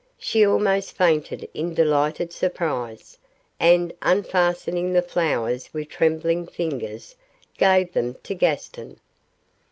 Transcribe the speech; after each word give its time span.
She 0.17 0.43
almost 0.43 0.93
fainted 0.93 1.47
in 1.53 1.75
delighted 1.75 2.33
surprise, 2.33 3.19
and 3.59 3.93
unfastening 4.01 4.93
the 4.93 5.03
flowers 5.03 5.71
with 5.75 5.89
trembling 5.89 6.47
fingers, 6.47 7.15
gave 7.59 7.93
them 7.93 8.15
to 8.23 8.33
Gaston. 8.33 8.99